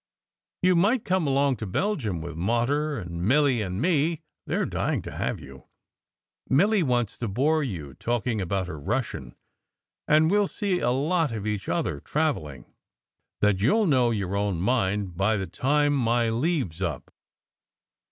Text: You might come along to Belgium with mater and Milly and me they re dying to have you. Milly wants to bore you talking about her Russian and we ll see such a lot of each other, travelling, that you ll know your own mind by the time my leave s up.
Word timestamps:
You 0.63 0.75
might 0.75 1.05
come 1.05 1.27
along 1.27 1.57
to 1.57 1.67
Belgium 1.67 2.21
with 2.21 2.35
mater 2.35 2.97
and 2.97 3.21
Milly 3.21 3.61
and 3.61 3.79
me 3.79 4.23
they 4.47 4.55
re 4.55 4.65
dying 4.65 5.03
to 5.03 5.11
have 5.11 5.39
you. 5.39 5.67
Milly 6.49 6.81
wants 6.81 7.19
to 7.19 7.27
bore 7.27 7.61
you 7.61 7.93
talking 7.93 8.41
about 8.41 8.65
her 8.65 8.79
Russian 8.79 9.35
and 10.07 10.31
we 10.31 10.39
ll 10.39 10.47
see 10.47 10.79
such 10.79 10.87
a 10.87 10.89
lot 10.89 11.31
of 11.31 11.45
each 11.45 11.69
other, 11.69 11.99
travelling, 11.99 12.65
that 13.41 13.61
you 13.61 13.75
ll 13.75 13.85
know 13.85 14.09
your 14.09 14.35
own 14.35 14.59
mind 14.59 15.17
by 15.17 15.37
the 15.37 15.45
time 15.45 15.93
my 15.95 16.31
leave 16.31 16.71
s 16.71 16.81
up. 16.81 17.13